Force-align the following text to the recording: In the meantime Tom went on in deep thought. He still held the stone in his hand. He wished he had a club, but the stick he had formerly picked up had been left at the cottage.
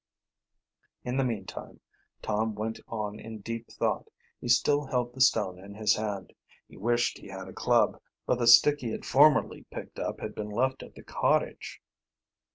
In 1.03 1.17
the 1.17 1.23
meantime 1.23 1.79
Tom 2.23 2.55
went 2.55 2.79
on 2.87 3.19
in 3.19 3.41
deep 3.41 3.69
thought. 3.69 4.07
He 4.39 4.47
still 4.47 4.87
held 4.87 5.13
the 5.13 5.21
stone 5.21 5.59
in 5.59 5.75
his 5.75 5.95
hand. 5.95 6.33
He 6.67 6.75
wished 6.75 7.19
he 7.19 7.27
had 7.27 7.47
a 7.47 7.53
club, 7.53 8.01
but 8.25 8.39
the 8.39 8.47
stick 8.47 8.79
he 8.79 8.89
had 8.89 9.05
formerly 9.05 9.67
picked 9.69 9.99
up 9.99 10.19
had 10.19 10.33
been 10.33 10.49
left 10.49 10.81
at 10.81 10.95
the 10.95 11.03
cottage. 11.03 11.83